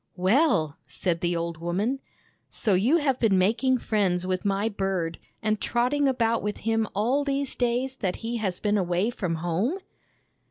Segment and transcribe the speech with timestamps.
[0.31, 1.99] "Well," said the old woman,"
[2.49, 7.23] so you have been making friends with my bird, and trotting about with him all
[7.23, 9.77] these days that he has been away from home